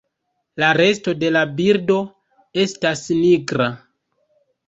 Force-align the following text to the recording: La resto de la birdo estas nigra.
La 0.61 0.69
resto 0.79 1.13
de 1.23 1.27
la 1.35 1.43
birdo 1.59 1.97
estas 2.63 3.03
nigra. 3.19 3.67